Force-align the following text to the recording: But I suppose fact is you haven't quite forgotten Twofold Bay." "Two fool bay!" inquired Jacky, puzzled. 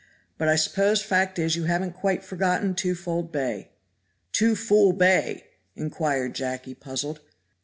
But 0.39 0.47
I 0.47 0.55
suppose 0.55 1.03
fact 1.03 1.37
is 1.37 1.55
you 1.55 1.65
haven't 1.65 1.91
quite 1.91 2.23
forgotten 2.23 2.73
Twofold 2.73 3.31
Bay." 3.31 3.69
"Two 4.31 4.55
fool 4.55 4.93
bay!" 4.93 5.45
inquired 5.75 6.33
Jacky, 6.33 6.73
puzzled. 6.73 7.19